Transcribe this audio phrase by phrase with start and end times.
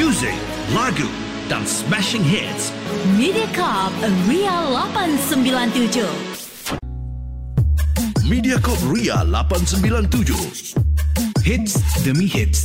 [0.00, 0.32] Music,
[0.72, 1.04] lagu
[1.44, 2.72] dan smashing hits.
[3.20, 3.92] Mediacorp
[4.24, 4.64] Ria
[4.96, 6.08] 897.
[8.24, 10.72] Mediacorp Ria 897.
[11.44, 12.64] Hits demi hits.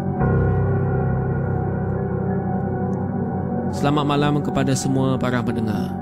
[3.71, 5.95] Selamat malam kepada semua para pendengar.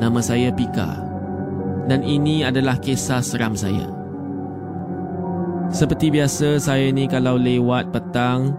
[0.00, 0.96] Nama saya Pika
[1.84, 3.84] dan ini adalah kisah seram saya.
[5.68, 8.56] Seperti biasa, saya ni kalau lewat petang,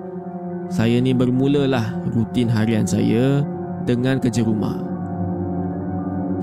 [0.70, 3.42] saya ni bermulalah rutin harian saya
[3.90, 4.78] dengan kerja rumah.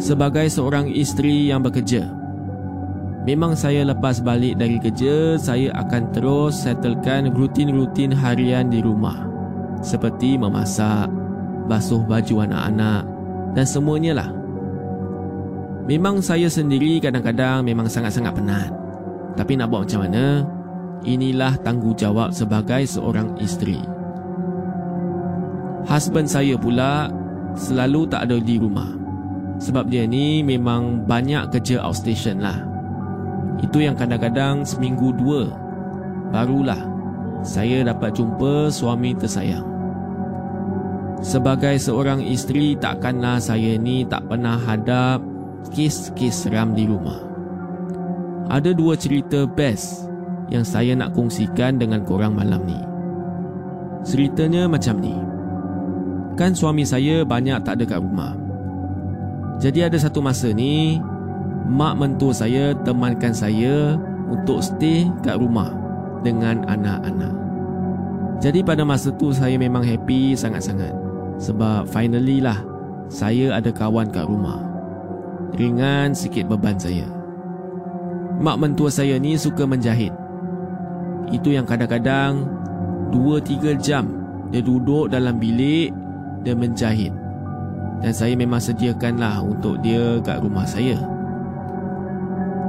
[0.02, 2.10] Sebagai seorang isteri yang bekerja,
[3.22, 9.30] memang saya lepas balik dari kerja, saya akan terus settlekan rutin-rutin harian di rumah.
[9.78, 11.17] Seperti memasak,
[11.68, 13.04] basuh baju anak-anak
[13.52, 14.30] dan semuanya lah.
[15.88, 18.72] Memang saya sendiri kadang-kadang memang sangat-sangat penat.
[19.36, 20.44] Tapi nak buat macam mana?
[21.06, 23.78] Inilah tanggungjawab sebagai seorang isteri.
[25.88, 27.08] Husband saya pula
[27.56, 28.92] selalu tak ada di rumah.
[29.58, 32.58] Sebab dia ni memang banyak kerja outstation lah.
[33.64, 35.50] Itu yang kadang-kadang seminggu dua
[36.28, 36.78] barulah
[37.42, 39.77] saya dapat jumpa suami tersayang.
[41.18, 45.18] Sebagai seorang isteri takkanlah saya ni tak pernah hadap
[45.74, 47.18] kes-kes seram di rumah.
[48.48, 50.06] Ada dua cerita best
[50.48, 52.78] yang saya nak kongsikan dengan korang malam ni.
[54.06, 55.12] Ceritanya macam ni.
[56.38, 58.38] Kan suami saya banyak tak ada kat rumah.
[59.58, 61.02] Jadi ada satu masa ni,
[61.66, 63.98] mak mentua saya temankan saya
[64.30, 65.74] untuk stay kat rumah
[66.22, 67.34] dengan anak-anak.
[68.38, 71.07] Jadi pada masa tu saya memang happy sangat-sangat.
[71.38, 72.58] Sebab finally lah
[73.08, 74.58] saya ada kawan kat rumah.
[75.54, 77.06] Ringan sikit beban saya.
[78.38, 80.14] Mak mentua saya ni suka menjahit.
[81.30, 82.46] Itu yang kadang-kadang
[83.10, 84.04] 2-3 jam
[84.52, 85.90] dia duduk dalam bilik
[86.46, 87.12] dia menjahit
[87.98, 90.98] dan saya memang sediakanlah untuk dia kat rumah saya.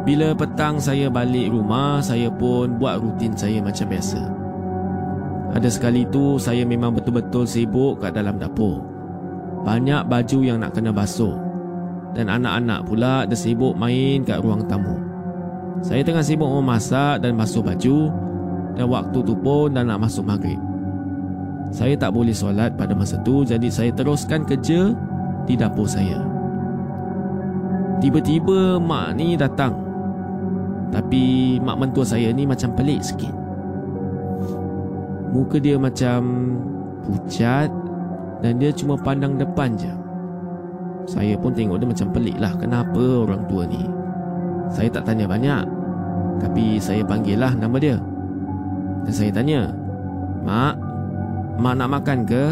[0.07, 4.21] Bila petang saya balik rumah, saya pun buat rutin saya macam biasa.
[5.49, 8.85] Ada sekali tu saya memang betul-betul sibuk kat dalam dapur.
[9.65, 11.33] Banyak baju yang nak kena basuh.
[12.13, 14.97] Dan anak-anak pula ada sibuk main kat ruang tamu.
[15.81, 18.09] Saya tengah sibuk memasak dan basuh baju
[18.75, 20.59] dan waktu tu pun dah nak masuk maghrib.
[21.69, 24.93] Saya tak boleh solat pada masa tu jadi saya teruskan kerja
[25.45, 26.25] di dapur saya.
[27.99, 29.75] Tiba-tiba mak ni datang.
[30.89, 33.38] Tapi mak mentua saya ni macam pelik sikit.
[35.29, 36.19] Muka dia macam
[37.05, 37.69] pucat
[38.41, 39.91] dan dia cuma pandang depan je.
[41.09, 43.81] Saya pun tengok dia macam pelik lah kenapa orang tua ni.
[44.69, 45.65] Saya tak tanya banyak.
[46.39, 47.97] Tapi saya panggil lah nama dia.
[49.05, 49.73] Dan saya tanya,
[50.45, 50.75] Mak,
[51.59, 52.43] Mak nak makan ke?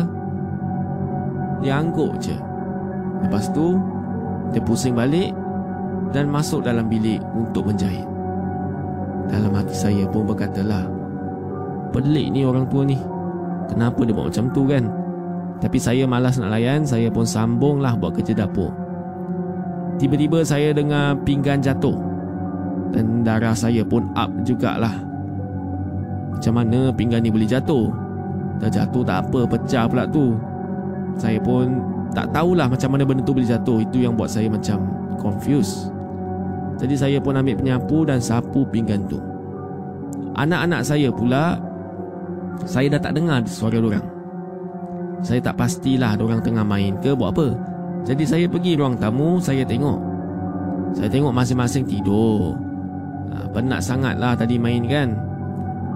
[1.61, 2.37] Dia angguk je
[3.25, 3.81] Lepas tu
[4.53, 5.33] Dia pusing balik
[6.13, 8.05] Dan masuk dalam bilik Untuk menjahit
[9.25, 10.96] Dalam hati saya pun berkatalah
[11.91, 12.97] Pelik ni orang tua ni.
[13.67, 14.83] Kenapa dia buat macam tu kan?
[15.57, 18.69] Tapi saya malas nak layan Saya pun sambunglah buat kerja dapur.
[19.97, 21.97] Tiba-tiba saya dengar pinggan jatuh.
[22.93, 24.93] Dan darah saya pun up jugalah.
[26.37, 27.89] Macam mana pinggan ni boleh jatuh?
[28.61, 30.37] Dah jatuh tak apa Pecah pula tu.
[31.17, 31.81] Saya pun
[32.13, 33.81] tak tahulah macam mana benda tu boleh jatuh.
[33.81, 34.85] Itu yang buat saya macam
[35.17, 35.89] confused.
[36.77, 39.17] Jadi saya pun ambil penyapu dan sapu pinggan tu.
[40.37, 41.57] Anak-anak saya pula
[42.65, 44.05] Saya dah tak dengar suara orang.
[45.21, 47.47] Saya tak pastilah orang tengah main ke buat apa.
[48.07, 49.99] Jadi saya pergi ruang tamu Saya tengok.
[50.95, 52.55] Saya tengok masing-masing tidur.
[53.33, 55.17] Ha, Penat sangat lah tadi main kan.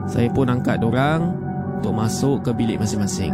[0.09, 1.37] Saya pun angkat dorang
[1.79, 3.31] Untuk masuk ke bilik masing-masing.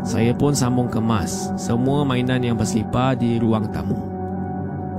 [0.00, 3.98] Saya pun sambung kemas Semua mainan yang berselipar di ruang tamu.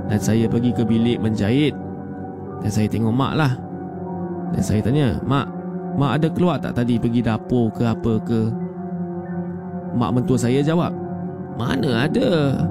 [0.06, 1.74] Dan saya pergi ke bilik menjahit.
[2.62, 3.52] Dan saya tengok mak lah.
[4.52, 5.48] Dan saya tanya Mak,
[5.96, 8.40] mak ada keluar tak tadi pergi dapur ke apa ke?
[9.92, 10.92] Mak mentua saya jawab
[11.60, 12.64] Mana ada.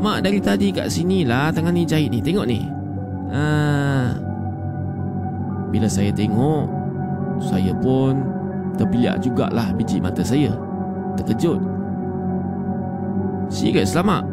[0.00, 2.24] Mak dari tadi kat sini lah Tengah ni jahit ni.
[2.24, 2.60] Tengok ni.
[3.32, 3.44] Ha.
[5.68, 6.64] Bila saya tengok
[7.44, 8.24] Saya pun
[8.76, 10.52] Terbiliak jugalah biji mata saya.
[11.16, 11.56] Terkejut.
[13.48, 14.24] Serius lah mak?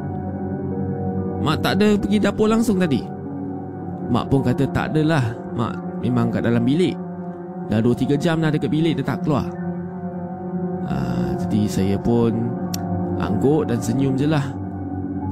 [1.43, 2.99] Mak tak ada pergi dapur langsung tadi.
[4.11, 5.31] Mak pun kata tak adalah.
[5.55, 6.99] Mak memang kat dalam bilik
[7.71, 9.47] Dah 2-3 jam dah dekat bilik dia tak keluar.
[10.87, 10.95] Ha,
[11.45, 12.51] Jadi saya pun
[13.21, 14.43] Angguk dan senyum je lah.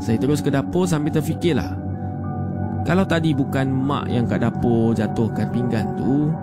[0.02, 1.78] Saya terus ke dapur sambil terfikirlah
[2.90, 6.34] Kalau tadi bukan mak yang kat dapur jatuhkan pinggan tu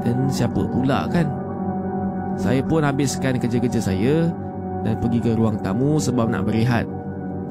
[0.00, 1.28] Dan siapa pula kan?
[2.40, 4.32] Saya pun habiskan kerja-kerja saya
[4.80, 6.88] Dan pergi ke ruang tamu sebab nak berehat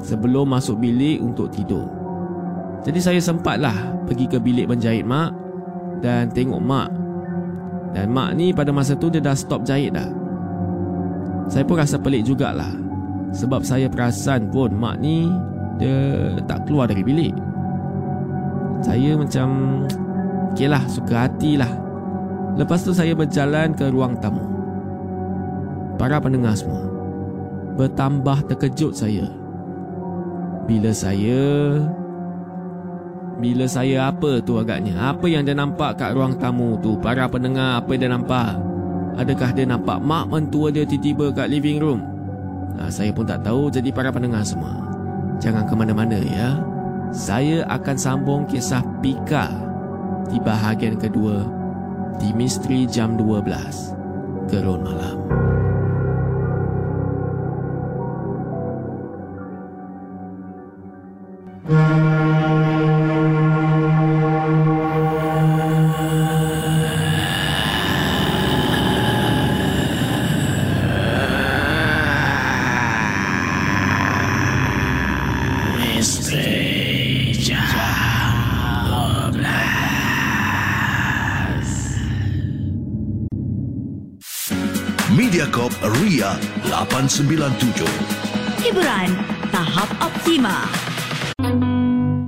[0.02, 1.88] Sebelum masuk bilik untuk tidur.
[2.82, 3.74] Jadi saya sempatlah
[4.10, 5.30] pergi ke bilik menjahit mak
[6.02, 6.90] Dan tengok mak
[7.96, 10.04] Dan mak ni pada masa tu dia dah stop jahit dah.
[11.48, 12.76] Saya pun rasa pelik jugalah.
[13.32, 15.28] Sebab saya perasan pun mak ni
[15.80, 17.32] Dia tak keluar dari bilik.
[18.84, 19.48] Saya macam
[20.52, 21.72] Okay lah suka hati lah.
[22.60, 24.44] Lepas tu saya berjalan ke ruang tamu.
[25.96, 26.84] Para pendengar semua
[27.80, 29.24] Bertambah terkejut saya.
[30.68, 31.80] Bila saya
[33.36, 37.84] Bila saya apa tu agaknya Apa yang dia nampak kat ruang tamu tu Para pendengar
[37.84, 38.56] apa dia nampak
[39.16, 42.16] Adakah dia nampak mak mentua dia tiba-tiba kat living room
[42.76, 44.76] Ha, saya pun tak tahu jadi para pendengar semua.
[45.40, 46.60] Jangan ke mana-mana ya.
[47.12, 49.48] Saya akan sambung kisah Pika
[50.28, 51.46] di bahagian kedua
[52.20, 55.16] di Misteri Jam 12 Gerun Malam.
[87.16, 87.80] 897.
[88.60, 89.08] Hiburan
[89.48, 90.68] tahap optima.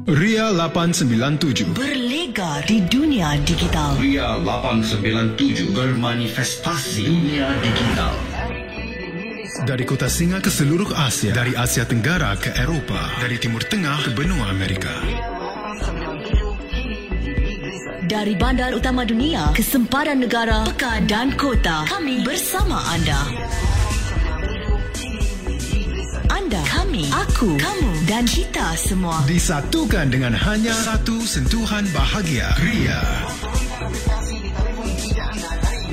[0.08, 4.00] Ria 897 Berlega di dunia digital.
[4.00, 8.16] Ria 897 bermanifestasi dunia digital.
[9.68, 14.14] Dari kota singa ke seluruh Asia Dari Asia Tenggara ke Eropah Dari Timur Tengah ke
[14.14, 15.02] benua Amerika
[18.06, 23.18] Dari bandar utama dunia ke sempadan negara, pekan dan kota, kami bersama anda.
[23.18, 23.67] Anda,
[27.38, 29.22] aku, kamu dan kita semua.
[29.30, 32.98] Disatukan dengan hanya satu sentuhan bahagia Ria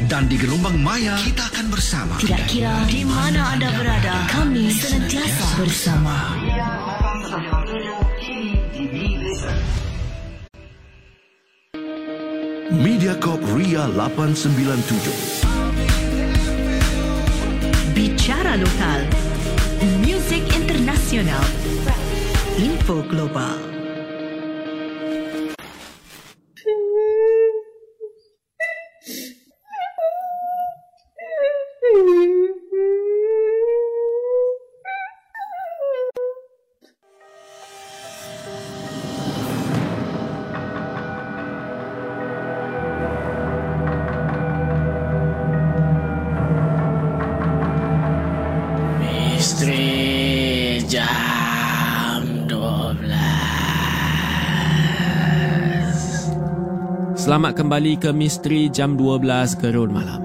[0.10, 2.18] Dan di gelombang maya kita akan bersama.
[2.18, 6.34] Tidak kira di mana anda berada, kami senantiasa bersama.
[12.74, 15.46] Mediacorp Ria 897.
[17.94, 19.25] Bicara lokal,
[19.86, 21.46] Music Internacional.
[22.58, 23.75] Info Global.
[57.46, 60.18] Selamat kembali ke Misteri Jam 12 Gerun Malam.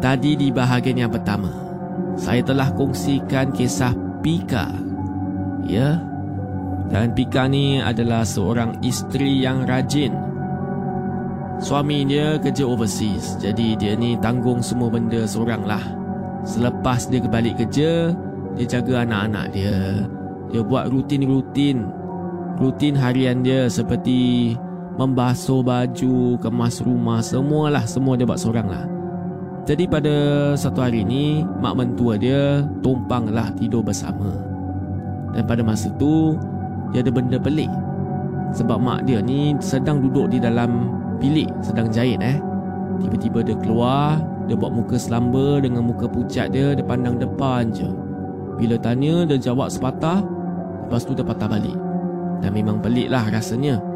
[0.00, 1.52] Tadi di bahagian yang pertama,
[2.16, 3.92] saya telah kongsikan kisah
[4.24, 4.64] Pika.
[5.68, 6.00] Ya,
[6.88, 10.16] dan Pika ni adalah seorang isteri yang rajin.
[11.60, 15.84] Suami dia kerja overseas, jadi dia ni tanggung semua benda seorang lah.
[16.48, 18.16] Selepas dia kembali kerja,
[18.56, 20.08] dia jaga anak-anak dia.
[20.48, 21.84] Dia buat rutin-rutin,
[22.56, 24.56] rutin harian dia seperti
[24.96, 28.84] membasuh baju, kemas rumah, semualah semua dia buat seorang lah.
[29.66, 30.14] Jadi pada
[30.54, 34.30] satu hari ni, mak mentua dia tumpanglah tidur bersama.
[35.34, 36.38] Dan pada masa tu,
[36.94, 37.68] dia ada benda pelik.
[38.54, 40.88] Sebab mak dia ni sedang duduk di dalam
[41.18, 42.38] bilik, sedang jahit eh.
[43.02, 47.90] Tiba-tiba dia keluar, dia buat muka selamba dengan muka pucat dia, dia pandang depan je.
[48.56, 50.24] Bila tanya, dia jawab sepatah,
[50.86, 51.76] lepas tu dia patah balik.
[52.40, 53.95] Dan memang pelik lah rasanya.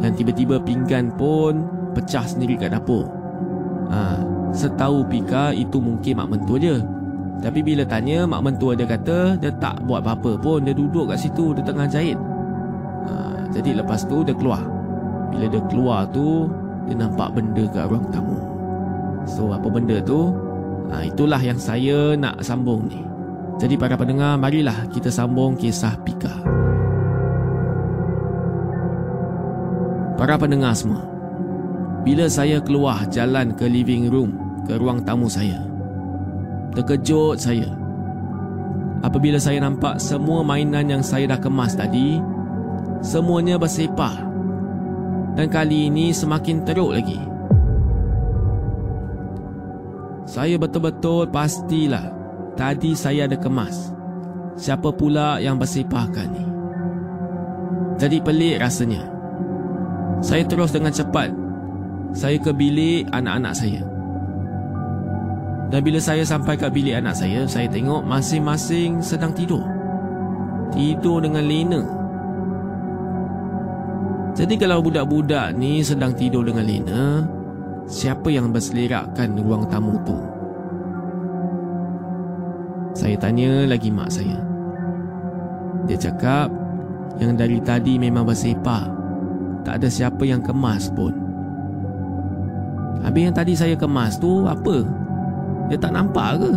[0.00, 3.06] Dan tiba-tiba pinggan pun pecah sendiri kat dapur.
[3.90, 4.20] Ha,
[4.50, 6.76] setahu Pika itu mungkin mak mentua dia.
[7.42, 10.66] Tapi bila tanya mak mentua dia kata dia tak buat apa-apa pun.
[10.66, 12.18] Dia duduk kat situ dia tengah jahit.
[13.06, 14.62] Ha, jadi lepas tu dia keluar.
[15.30, 16.50] Bila dia keluar tu
[16.90, 18.38] dia nampak benda kat ruang tamu.
[19.24, 20.34] So apa benda tu?
[20.92, 23.00] Ha, itulah yang saya nak sambung ni.
[23.62, 26.34] Jadi para pendengar marilah kita sambung kisah Pika.
[30.14, 31.02] Para pendengar semua,
[32.06, 35.58] bila saya keluar jalan ke living room, ke ruang tamu saya,
[36.70, 37.66] terkejut saya.
[39.02, 42.22] Apabila saya nampak semua mainan yang saya dah kemas tadi,
[43.02, 44.32] semuanya bersepah.
[45.34, 47.18] Dan kali ini semakin teruk lagi.
[50.30, 52.14] Saya betul-betul pastilah
[52.54, 53.90] tadi saya ada kemas.
[54.54, 56.44] Siapa pula yang bersepahkan ni?
[57.98, 59.02] Jadi pelik rasanya.
[60.20, 61.32] Saya terus dengan cepat.
[62.14, 63.82] Saya ke bilik anak-anak saya.
[65.74, 69.66] Dan bila saya sampai ke bilik anak saya Saya tengok masing-masing sedang tidur.
[70.70, 71.82] Tidur dengan lena
[74.38, 77.02] Jadi kalau budak-budak ni sedang tidur dengan lena
[77.90, 80.16] Siapa yang berselerakkan ruang tamu tu?
[82.94, 84.38] Saya tanya lagi mak saya.
[85.90, 86.54] Dia cakap
[87.18, 89.03] Yang dari tadi memang bersepak
[89.64, 91.10] tak ada siapa yang kemas pun.
[93.04, 94.84] Habis yang tadi saya kemas tu apa?
[95.72, 96.52] Dia tak nampak ke?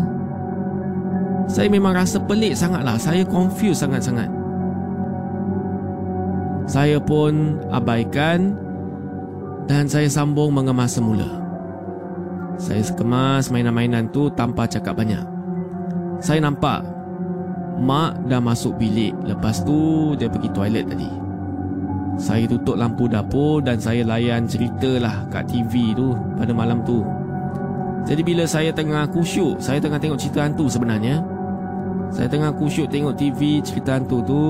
[1.48, 3.00] Saya memang rasa pelik sangatlah.
[3.00, 4.28] Saya confused sangat-sangat.
[6.68, 8.60] Saya pun abaikan
[9.68, 11.28] Dan saya sambung mengemas semula.
[12.56, 15.24] Saya kemas mainan-mainan tu tanpa cakap banyak.
[16.24, 16.88] Saya nampak
[17.84, 19.12] Mak dah masuk bilik.
[19.28, 21.27] Lepas tu dia pergi toilet tadi
[22.18, 27.06] saya tutup lampu dapur dan saya layan cerita lah kat TV tu pada malam tu.
[28.10, 31.22] Jadi bila saya tengah kusyuk, saya tengah tengok cerita hantu sebenarnya.
[32.10, 34.44] Saya tengah kusyuk tengok TV cerita hantu tu,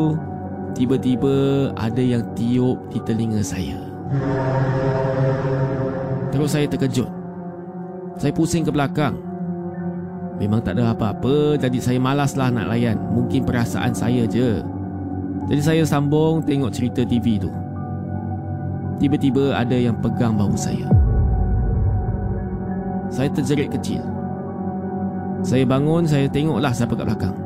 [0.80, 3.82] tiba-tiba ada yang tiup di telinga saya.
[6.32, 7.10] Terus saya terkejut.
[8.16, 9.18] Saya pusing ke belakang.
[10.38, 12.96] Memang tak ada apa-apa, jadi saya malaslah nak layan.
[13.10, 14.62] Mungkin perasaan saya je.
[15.48, 17.48] Jadi saya sambung tengok cerita TV tu.
[19.00, 20.92] Tiba-tiba ada yang pegang bahu saya.
[23.08, 24.04] Saya terjerit kecil.
[25.48, 27.38] Saya bangun, saya tengoklah siapa kat belakang.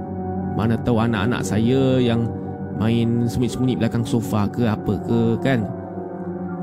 [0.57, 2.25] Mana tahu anak-anak saya yang
[2.81, 5.61] main sembunyi-sembunyi belakang sofa ke apa ke kan.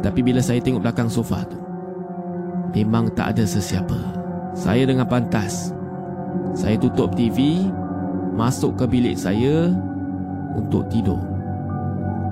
[0.02, 1.58] Tapi bila saya tengok belakang sofa tu,
[2.74, 3.96] memang tak ada sesiapa.
[4.58, 5.70] Saya dengan pantas.
[6.58, 7.70] Saya tutup TV,
[8.34, 9.70] masuk ke bilik saya
[10.54, 11.20] untuk tidur.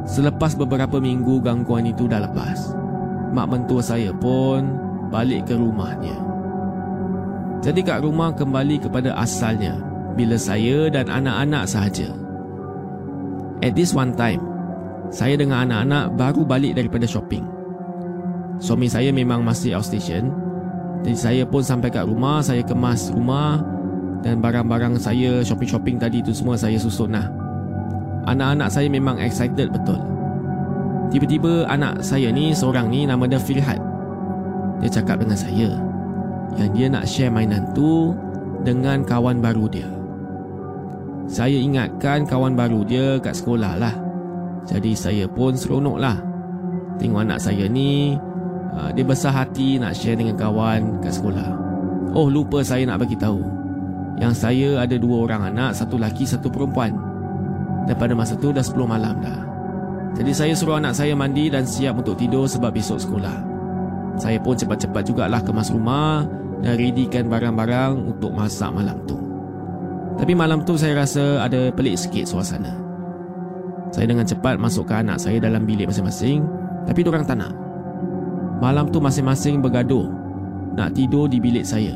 [0.06, 2.72] Selepas beberapa minggu gangguan itu dah lepas,
[3.34, 4.78] mak mentua saya pun
[5.10, 6.14] balik ke rumahnya.
[7.64, 9.74] Jadi kat rumah kembali kepada asalnya
[10.14, 12.14] bila saya dan anak-anak sahaja.
[13.66, 14.38] At this one time,
[15.10, 17.42] saya dengan anak-anak baru balik daripada shopping.
[18.62, 20.32] Suami saya memang masih outstation.
[21.04, 23.60] Jadi saya pun sampai kat rumah, saya kemas rumah
[24.24, 27.45] dan barang-barang saya shopping-shopping tadi tu semua saya susun lah.
[28.26, 30.02] Anak-anak saya memang excited betul.
[31.10, 33.78] Tiba-tiba anak saya ni Seorang ni nama dia Firhat
[34.82, 35.70] Dia cakap dengan saya
[36.58, 38.14] Yang dia nak share mainan tu
[38.66, 39.88] Dengan kawan baru dia.
[41.26, 43.94] Saya ingatkan kawan baru dia Kat sekolah lah.
[44.66, 46.18] Jadi saya pun seronok lah.
[46.98, 48.18] Tengok anak saya ni
[48.74, 51.48] uh, Dia besar hati nak share dengan kawan Kat sekolah.
[52.18, 53.38] Oh lupa saya nak bagi tahu.
[54.18, 57.05] Yang saya ada dua orang anak Satu laki satu perempuan
[57.86, 59.40] dan pada masa tu dah 10 malam dah.
[60.16, 63.36] Jadi saya suruh anak saya mandi dan siap untuk tidur sebab besok sekolah.
[64.16, 66.24] Saya pun cepat-cepat jugalah kemas rumah
[66.64, 69.20] dan readykan barang-barang untuk masak malam tu.
[70.16, 72.72] Tapi malam tu saya rasa ada pelik sikit suasana.
[73.92, 76.48] Saya dengan cepat masukkan anak saya dalam bilik masing-masing
[76.88, 77.52] tapi diorang tak nak.
[78.56, 80.08] Malam tu masing-masing bergaduh
[80.72, 81.92] nak tidur di bilik saya.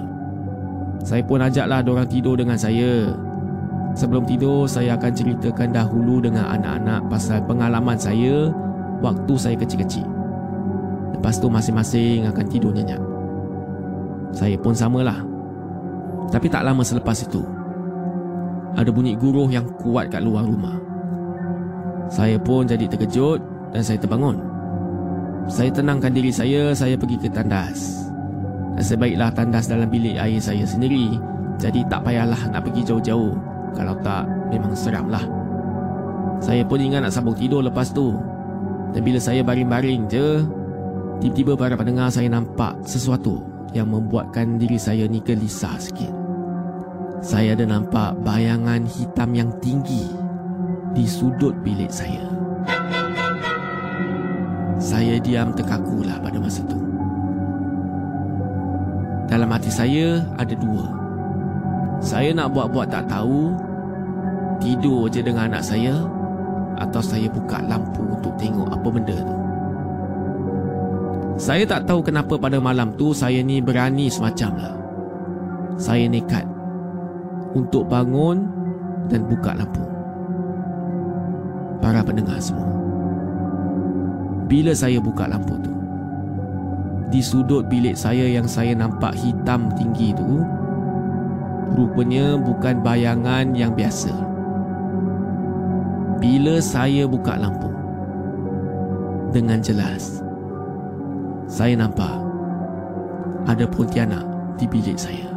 [1.01, 3.17] Saya pun ajaklah diorang tidur dengan saya.
[3.95, 8.49] Sebelum tidur, saya akan ceritakan dahulu dengan anak-anak pasal pengalaman saya
[9.03, 10.07] waktu saya kecil-kecil.
[11.19, 13.03] Lepas tu masing-masing akan tidur nyenyak.
[14.31, 15.21] Saya pun samalah.
[16.31, 17.43] Tapi tak lama selepas itu,
[18.79, 20.79] ada bunyi guruh yang kuat kat luar rumah.
[22.07, 23.43] Saya pun jadi terkejut
[23.75, 24.39] dan saya terbangun.
[25.51, 28.07] Saya tenangkan diri saya, saya pergi ke tandas.
[28.79, 31.19] Nasib baiklah tandas dalam bilik air saya sendiri,
[31.59, 33.50] jadi tak payahlah nak pergi jauh-jauh.
[33.75, 35.23] Kalau tak, memang seram lah.
[36.41, 38.17] Saya pun ingat nak sambung tidur lepas tu.
[38.91, 40.43] Dan bila saya baring-baring je,
[41.23, 46.11] tiba-tiba para pendengar saya nampak sesuatu yang membuatkan diri saya ni gelisah sikit.
[47.21, 50.09] Saya ada nampak bayangan hitam yang tinggi
[50.97, 52.25] di sudut bilik saya.
[54.81, 56.81] Saya diam terkakulah pada masa itu.
[59.29, 61.00] Dalam hati saya ada dua.
[62.01, 63.53] Saya nak buat-buat tak tahu,
[64.57, 66.01] tidur je dengan anak saya
[66.81, 69.37] atau saya buka lampu untuk tengok apa benda tu.
[71.41, 74.77] Saya tak tahu kenapa pada malam tu saya ni berani semacam lah.
[75.81, 76.45] Saya nekat
[77.57, 78.49] untuk bangun
[79.09, 79.85] dan buka lampu.
[81.81, 82.69] Para pendengar semua.
[84.49, 85.73] Bila saya buka lampu tu,
[87.09, 90.45] di sudut bilik saya yang saya nampak hitam tinggi tu,
[91.75, 94.13] rupanya bukan bayangan yang biasa.
[96.21, 97.71] Bila saya buka lampu,
[99.31, 100.21] dengan jelas,
[101.47, 102.19] saya nampak
[103.47, 104.27] ada Pontianak
[104.59, 105.31] di bilik saya.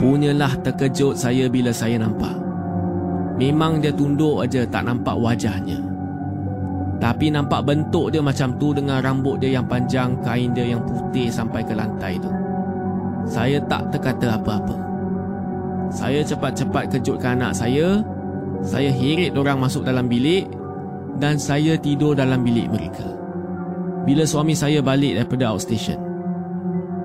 [0.00, 2.32] Punyalah terkejut saya bila saya nampak.
[3.36, 5.80] Memang dia tunduk aja tak nampak wajahnya.
[7.00, 11.32] Tapi nampak bentuk dia macam tu dengan rambut dia yang panjang, kain dia yang putih
[11.32, 12.28] sampai ke lantai tu.
[13.28, 14.76] Saya tak terkata apa-apa.
[15.90, 18.00] Saya cepat-cepat kejutkan anak saya.
[18.60, 20.46] Saya heret orang masuk dalam bilik
[21.16, 23.10] dan saya tidur dalam bilik mereka
[24.04, 26.00] bila suami saya balik daripada outstation.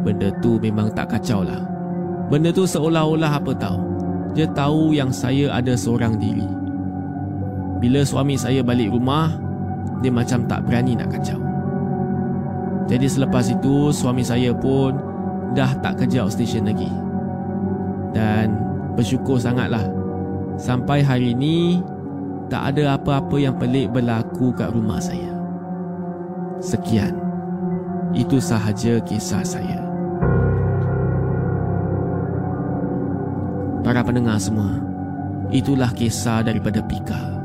[0.06, 1.60] Benda tu memang tak kacau lah.
[2.32, 3.82] Benda tu seolah-olah apa tahu.
[4.36, 6.48] Dia tahu yang saya ada seorang diri.
[7.78, 9.36] Bila suami saya balik rumah,
[10.02, 11.40] dia macam tak berani nak kacau.
[12.86, 14.94] Jadi selepas itu, suami saya pun
[15.54, 16.90] dah tak kerja outstation lagi.
[18.16, 18.56] Dan
[18.96, 19.84] bersyukur sangatlah.
[20.56, 21.84] Sampai hari ini,
[22.48, 25.36] tak ada apa-apa yang pelik berlaku kat rumah saya.
[26.64, 27.14] Sekian.
[28.16, 29.84] Itu sahaja kisah saya.
[33.84, 34.82] Para pendengar semua,
[35.52, 37.36] itulah kisah daripada Pika.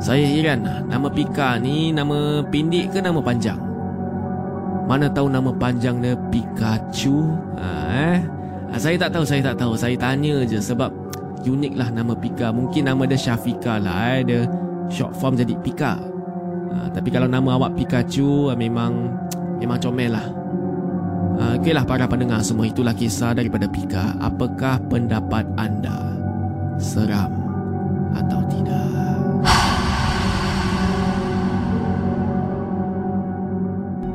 [0.00, 3.69] Saya heran nama Pika ni nama pendek ke nama panjang?
[4.90, 7.30] Mana tahu nama panjang dia Pikachu?
[7.62, 8.18] Ha, eh?
[8.70, 9.78] Ha, saya tak tahu, saya tak tahu.
[9.78, 10.90] Saya tanya je sebab
[11.46, 12.50] unik lah nama Pika.
[12.50, 14.18] Mungkin nama dia Syafika lah.
[14.18, 14.26] Eh?
[14.26, 14.50] Dia
[14.90, 15.94] short form jadi Pika.
[16.74, 19.14] Ha, tapi kalau nama awak Pikachu uh, memang
[19.62, 20.26] memang comel lah.
[21.38, 24.18] Uh, Okeylah para pendengar semua itulah kisah daripada Pika.
[24.18, 26.18] Apakah pendapat anda?
[26.82, 27.30] Seram
[28.10, 28.89] atau tidak?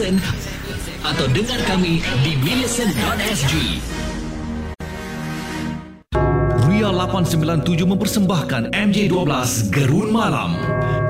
[0.00, 0.16] Mail Listen
[1.04, 3.52] atau dengar kami di millicent.sg.
[6.64, 9.28] Ria 897 mempersembahkan MJ12
[9.68, 10.56] Gerun Malam.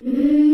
[0.00, 0.53] Misteri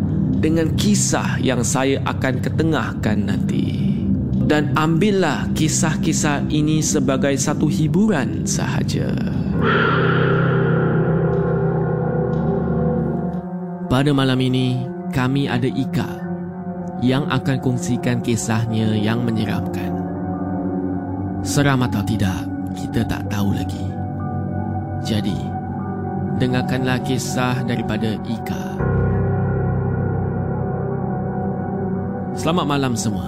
[0.41, 3.93] dengan kisah yang saya akan ketengahkan nanti.
[4.41, 9.13] Dan ambillah kisah-kisah ini sebagai satu hiburan sahaja.
[13.87, 14.81] Pada malam ini,
[15.13, 16.09] kami ada Ika
[17.05, 19.93] yang akan kongsikan kisahnya yang menyeramkan.
[21.45, 23.87] Seram atau tidak, kita tak tahu lagi.
[25.05, 25.37] Jadi,
[26.39, 28.63] dengarkanlah kisah daripada Ika.
[32.31, 33.27] Selamat malam semua.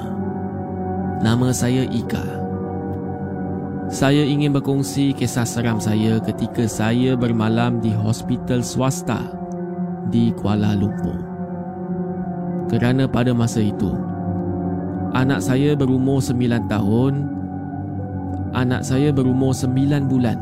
[1.19, 2.23] Nama saya Ika.
[3.91, 9.19] Saya ingin berkongsi kisah seram saya ketika saya bermalam di hospital swasta
[10.07, 11.19] di Kuala Lumpur.
[12.71, 13.91] Kerana pada masa itu,
[15.11, 17.13] anak saya berumur 9 tahun
[18.55, 20.39] anak saya berumur 9 bulan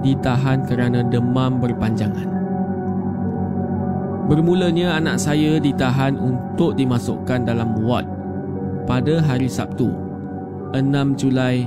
[0.00, 2.31] ditahan kerana demam berpanjangan.
[4.22, 8.06] Bermulanya anak saya ditahan untuk dimasukkan dalam ward
[8.86, 9.90] pada hari Sabtu
[10.70, 10.78] 6
[11.18, 11.66] Julai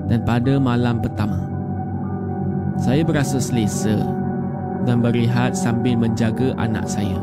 [0.08, 1.44] Dan pada malam pertama,
[2.80, 4.00] saya berasa selesa
[4.88, 7.20] dan berehat sambil menjaga anak saya.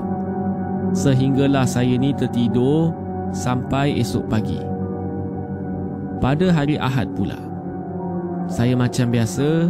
[0.94, 2.94] Sehinggalah saya ni tertidur
[3.34, 4.75] sampai esok pagi.
[6.24, 7.36] Pada hari Ahad pula,
[8.48, 9.68] saya macam biasa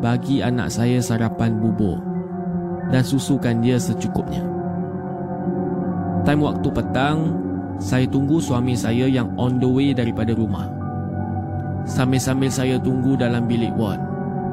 [0.00, 2.00] bagi anak saya sarapan bubur
[2.88, 4.40] dan susukan dia secukupnya.
[6.24, 7.18] Time waktu petang,
[7.78, 10.66] saya tunggu suami saya yang on the way daripada rumah.
[11.86, 14.00] Sambil-sambil saya tunggu dalam bilik ward,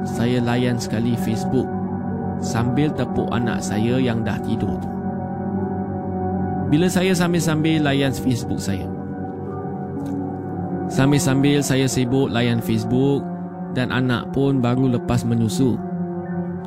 [0.05, 1.65] saya layan sekali Facebook
[2.43, 4.89] sambil tepuk anak saya yang dah tidur tu.
[6.69, 8.92] Bila saya sambil-sambil layan Facebook saya.
[10.93, 13.25] Sambil-sambil saya sibuk layan Facebook
[13.73, 15.73] dan anak pun baru lepas menyusu.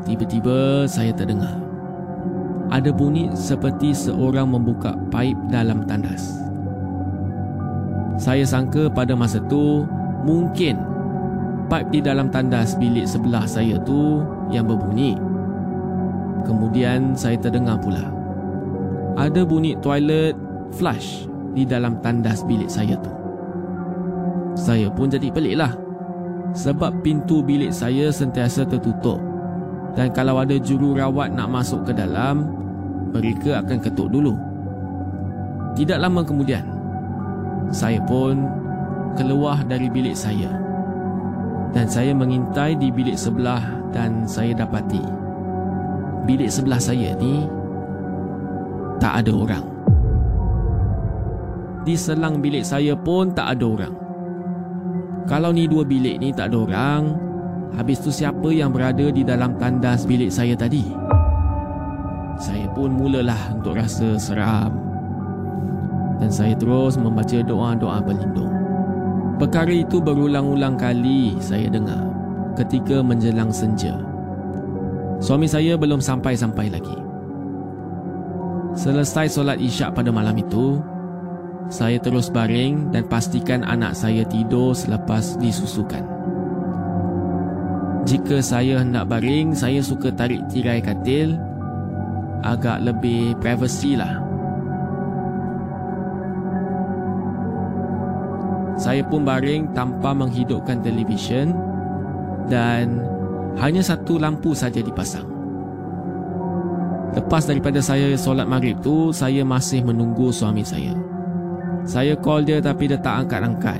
[0.02, 1.54] Tiba-tiba saya terdengar.
[2.74, 6.42] Ada bunyi seperti seorang membuka paip dalam tandas.
[8.18, 9.86] Saya sangka pada masa tu
[10.26, 10.74] mungkin
[11.70, 15.14] paip di dalam tandas bilik sebelah saya tu yang berbunyi.
[16.42, 18.10] Kemudian saya terdengar pula.
[19.14, 20.34] Ada bunyi toilet
[20.74, 23.25] flush di dalam tandas bilik saya tu.
[24.56, 25.76] Saya pun jadi peliklah.
[26.56, 29.20] Sebab pintu bilik saya sentiasa tertutup.
[29.92, 32.48] Dan kalau ada jururawat nak masuk ke dalam,
[33.12, 34.32] mereka akan ketuk dulu.
[35.76, 36.64] Tidak lama kemudian,
[37.68, 38.48] saya pun
[39.14, 40.48] keluar dari bilik saya.
[41.76, 43.60] Dan saya mengintai di bilik sebelah
[43.92, 45.26] dan saya dapati
[46.26, 47.46] bilik sebelah saya ni
[48.98, 49.64] tak ada orang.
[51.86, 53.94] Di selang bilik saya pun tak ada orang.
[55.26, 57.02] Kalau ni dua bilik ni tak ada orang,
[57.74, 60.86] habis tu siapa yang berada di dalam tandas bilik saya tadi?
[62.38, 64.70] Saya pun mulalah untuk rasa seram.
[66.22, 68.54] Dan saya terus membaca doa-doa berlindung.
[69.36, 72.06] Perkara itu berulang-ulang kali saya dengar
[72.56, 73.98] ketika menjelang senja.
[75.18, 76.98] Suami saya belum sampai-sampai lagi.
[78.76, 80.80] Selesai solat isyak pada malam itu,
[81.66, 86.06] saya terus baring dan pastikan anak saya tidur selepas disusukan.
[88.06, 91.34] Jika saya hendak baring, saya suka tarik tirai katil
[92.46, 94.22] agak lebih privacy lah.
[98.78, 101.50] Saya pun baring tanpa menghidupkan televisyen
[102.46, 103.02] dan
[103.58, 105.26] hanya satu lampu saja dipasang.
[107.16, 111.15] Lepas daripada saya solat maghrib tu, saya masih menunggu suami saya.
[111.86, 113.78] Saya call dia tapi dia tak angkat-angkat.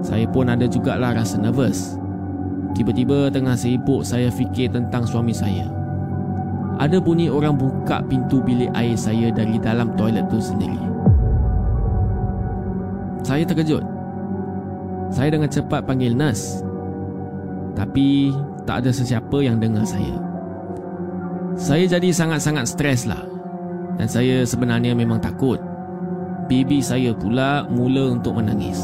[0.00, 2.00] Saya pun ada jugalah rasa nervous.
[2.72, 5.68] Tiba-tiba tengah sibuk saya fikir tentang suami saya.
[6.80, 10.80] Ada bunyi orang buka pintu bilik air saya dari dalam toilet tu sendiri.
[13.28, 13.84] Saya terkejut.
[15.12, 16.64] Saya dengan cepat panggil nurse.
[17.76, 18.32] Tapi
[18.64, 20.16] tak ada sesiapa yang dengar saya.
[21.60, 23.20] Saya jadi sangat-sangat stres lah.
[23.98, 25.58] Dan saya sebenarnya memang takut
[26.48, 28.80] baby saya pula mula untuk menangis.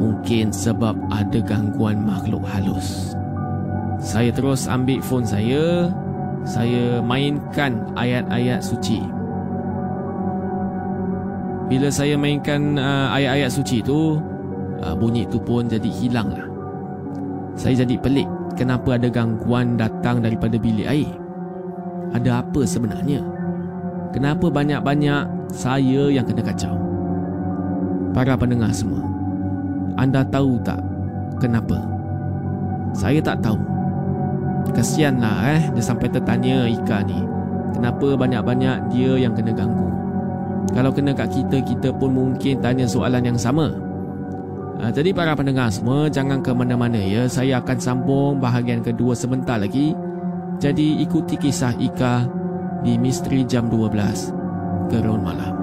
[0.00, 3.12] Mungkin sebab ada gangguan makhluk halus.
[4.00, 5.92] Saya terus ambil phone saya,
[6.48, 9.04] saya mainkan ayat-ayat suci.
[11.68, 14.16] Bila saya mainkan uh, ayat-ayat suci tu,
[14.80, 16.48] uh, bunyi tu pun jadi hilang lah.
[17.54, 21.12] Saya jadi pelik kenapa ada gangguan datang daripada bilik air.
[22.16, 23.20] Ada apa sebenarnya?
[24.10, 25.22] Kenapa banyak-banyak
[25.54, 26.74] saya yang kena kacau.
[28.10, 29.06] Para pendengar semua,
[29.94, 30.82] anda tahu tak
[31.38, 31.78] kenapa?
[32.90, 33.58] Saya tak tahu.
[34.70, 37.18] Kesianlah eh dia sampai tertanya Ika ni.
[37.70, 39.86] Kenapa banyak-banyak dia yang kena ganggu?
[40.74, 43.70] Kalau kena kat kita, kita pun mungkin tanya soalan yang sama.
[44.80, 47.26] Uh, jadi para pendengar semua, jangan ke mana-mana ya.
[47.30, 49.94] Saya akan sambung bahagian kedua sebentar lagi.
[50.60, 52.39] Jadi ikuti kisah Ika
[52.80, 55.59] di Misteri Jam 12 gerun malam.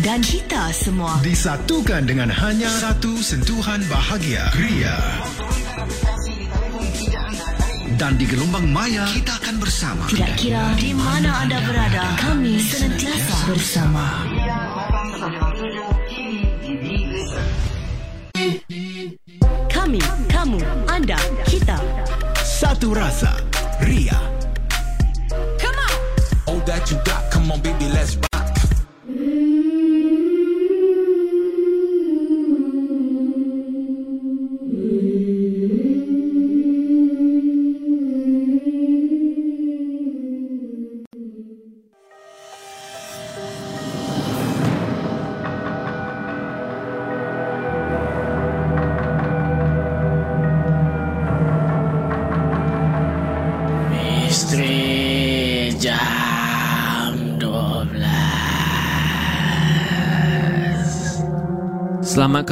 [0.00, 1.20] dan kita semua.
[1.20, 4.48] Disatukan dengan hanya satu sentuhan bahagia.
[4.56, 4.96] Ria.
[8.00, 10.04] Dan di gelombang maya kita akan bersama.
[10.08, 14.04] Tidak kira di mana anda berada, kami senantiasa bersama.
[19.68, 20.00] Kami,
[20.32, 21.76] kamu, anda, kita.
[22.40, 23.36] Satu rasa.
[23.84, 24.16] Ria.
[26.50, 28.29] All that you got, come on, baby, let's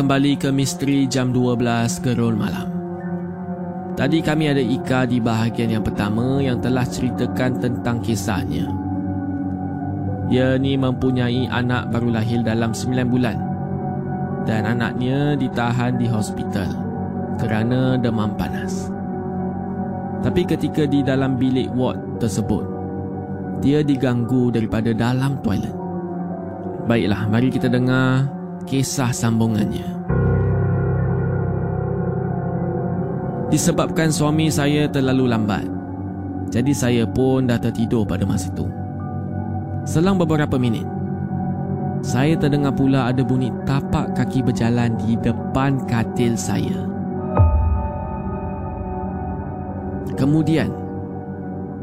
[0.08, 2.72] kembali ke Misteri Jam 12 Gerul Malam.
[3.92, 8.72] Tadi kami ada Ika di bahagian yang pertama yang telah ceritakan tentang kisahnya.
[10.32, 13.36] Ia ni mempunyai anak baru lahir dalam 9 bulan.
[14.48, 16.72] Dan anaknya ditahan di hospital
[17.36, 18.88] kerana demam panas.
[20.24, 22.64] Tapi ketika di dalam bilik ward tersebut,
[23.60, 25.76] dia diganggu daripada dalam toilet.
[26.88, 28.37] Baiklah, mari kita dengar
[28.68, 29.96] kisah sambungannya.
[33.48, 35.64] Disebabkan suami saya terlalu lambat,
[36.52, 38.68] jadi saya pun dah tertidur pada masa itu.
[39.88, 40.84] Selang beberapa minit,
[42.04, 46.84] saya terdengar pula ada bunyi tapak kaki berjalan di depan katil saya.
[50.12, 50.68] Kemudian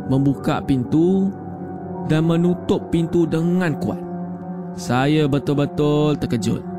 [0.06, 1.34] membuka pintu
[2.06, 3.98] dan menutup pintu dengan kuat.
[4.78, 6.75] Saya betul-betul terkejut.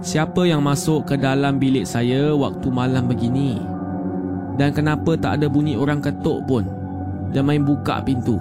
[0.00, 3.60] Siapa yang masuk ke dalam bilik saya waktu malam begini?
[4.56, 6.64] Dan kenapa tak ada bunyi orang ketuk pun
[7.36, 8.40] dan main buka pintu?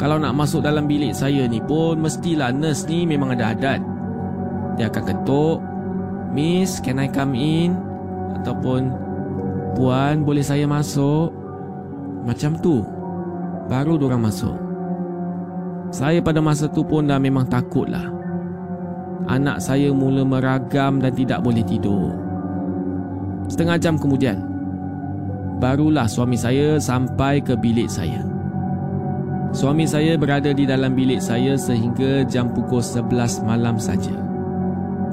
[0.00, 3.80] Kalau nak masuk dalam bilik saya ni pun mestilah nurse ni memang ada adat.
[4.80, 5.58] Dia akan ketuk,
[6.32, 7.76] "Miss, can I come in?"
[8.40, 9.04] ataupun
[9.74, 11.34] Puan, boleh saya masuk?
[12.22, 12.86] Macam tu.
[13.66, 14.54] Baru diorang masuk.
[15.90, 18.06] Saya pada masa tu pun dah memang takut lah.
[19.24, 22.12] Anak saya mula meragam dan tidak boleh tidur.
[23.48, 24.36] Setengah jam kemudian,
[25.64, 28.20] barulah suami saya sampai ke bilik saya.
[29.54, 34.12] Suami saya berada di dalam bilik saya sehingga jam pukul 11 malam saja.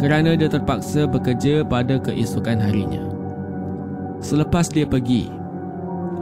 [0.02, 3.06] Kerana dia terpaksa bekerja pada keesokan harinya.
[4.18, 5.30] Selepas dia pergi,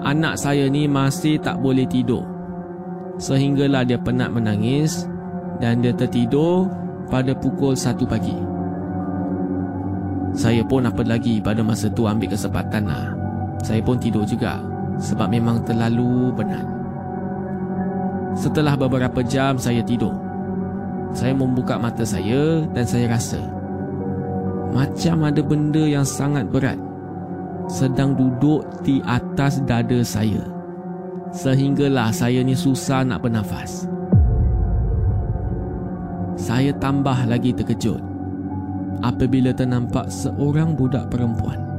[0.04, 2.28] anak saya ni masih tak boleh tidur.
[3.18, 5.08] Sehinggalah dia penat menangis
[5.64, 6.68] dan dia tertidur
[7.10, 8.38] pada pukul 1 pagi.
[10.38, 13.12] Saya pun apa lagi pada masa tu ambil kesempatan lah.
[13.66, 14.62] Saya pun tidur juga
[15.02, 16.64] sebab memang terlalu penat.
[18.38, 20.14] Setelah beberapa jam saya tidur,
[21.12, 23.42] saya membuka mata saya dan saya rasa
[24.70, 26.78] macam ada benda yang sangat berat
[27.66, 30.42] sedang duduk di atas dada saya.
[31.30, 33.86] Sehinggalah saya ni susah nak bernafas.
[36.40, 38.00] Saya tambah lagi terkejut
[39.04, 41.70] apabila ternampak seorang budak perempuan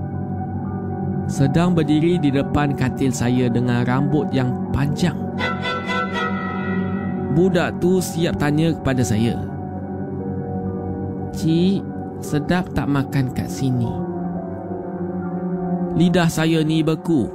[1.31, 5.15] sedang berdiri di depan katil saya dengan rambut yang panjang.
[7.39, 9.39] Budak tu siap tanya kepada saya.
[11.31, 11.87] Cik,
[12.19, 13.87] sedap tak makan kat sini?
[15.95, 17.31] Lidah saya ni beku.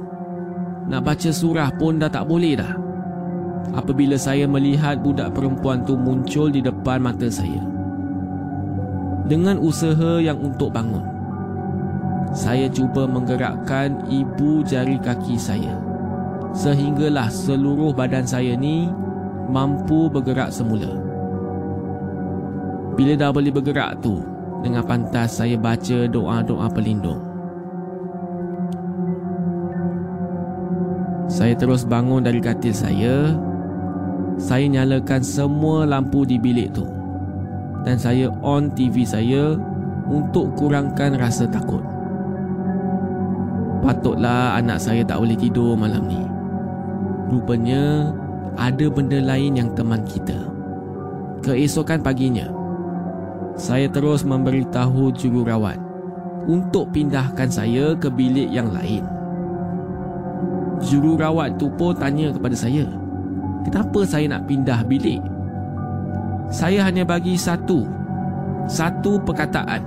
[0.86, 2.85] Nak baca surah pun dah tak boleh dah.
[3.74, 7.62] Apabila saya melihat budak perempuan tu muncul di depan mata saya.
[9.26, 11.16] Dengan usaha yang untuk bangun.
[12.36, 15.72] saya cuba menggerakkan ibu jari kaki saya
[16.56, 18.88] sehinggalah seluruh badan saya ni
[19.48, 20.88] mampu bergerak semula.
[22.96, 24.24] Bila dah boleh bergerak tu,
[24.64, 27.20] dengan pantas saya baca doa-doa pelindung.
[31.28, 33.36] Saya terus bangun dari katil saya.
[34.36, 36.84] Saya nyalakan semua lampu di bilik tu.
[37.88, 39.56] Dan saya on TV saya
[40.06, 41.80] untuk kurangkan rasa takut.
[43.80, 46.20] Patutlah anak saya tak boleh tidur malam ni.
[47.30, 48.10] Rupanya
[48.58, 50.36] ada benda lain yang teman kita.
[51.46, 52.50] Keesokan paginya,
[53.54, 55.78] saya terus memberitahu jururawat
[56.50, 59.06] untuk pindahkan saya ke bilik yang lain.
[60.82, 62.84] Jururawat tu pun tanya kepada saya,
[63.66, 65.18] kenapa saya nak pindah bilik?
[66.46, 67.82] Saya hanya bagi satu,
[68.70, 69.82] satu perkataan.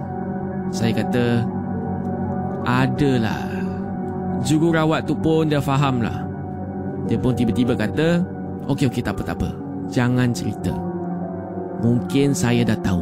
[0.76, 1.48] Saya kata,
[2.68, 3.48] adalah.
[4.44, 6.24] Jururawat tu pun dia faham lah.
[7.08, 8.24] Dia pun tiba-tiba kata,
[8.70, 9.50] Okey, okey, tak apa, tak apa.
[9.90, 10.70] Jangan cerita.
[11.82, 13.02] Mungkin saya dah tahu.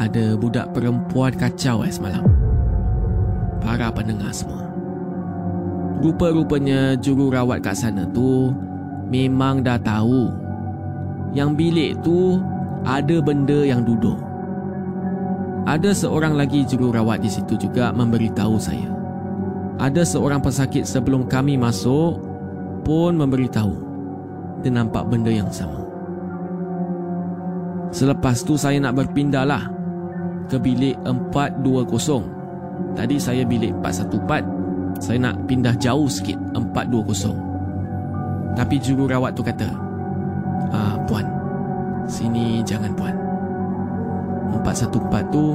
[0.00, 2.24] Ada budak perempuan kacau eh semalam.
[3.60, 4.64] Para pendengar semua.
[5.98, 8.54] Rupa-rupanya jururawat kat sana tu
[9.08, 10.28] memang dah tahu
[11.32, 12.40] yang bilik tu
[12.84, 14.16] ada benda yang duduk.
[15.68, 18.88] Ada seorang lagi jururawat di situ juga memberitahu saya.
[19.76, 22.24] Ada seorang pesakit sebelum kami masuk
[22.82, 23.88] pun memberitahu
[24.64, 25.84] dia nampak benda yang sama.
[27.94, 29.64] Selepas tu saya nak berpindah lah
[30.48, 32.96] ke bilik 420.
[32.96, 34.98] Tadi saya bilik 414.
[34.98, 37.47] Saya nak pindah jauh sikit 420.
[38.58, 39.70] Tapi jururawat tu kata,
[40.74, 41.22] ah, puan,
[42.10, 43.14] sini jangan puan.
[44.50, 45.54] 414 tu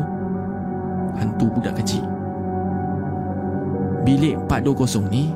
[1.20, 2.08] hantu budak kecil.
[4.08, 5.36] Bilik 420 ni